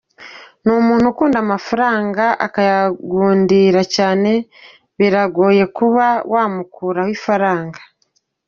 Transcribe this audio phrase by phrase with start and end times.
[0.63, 4.31] Ni umuntu ukunda amafaranga, akayagundira cyane
[4.97, 7.79] biragoye kuba wamukuraho ifaranga.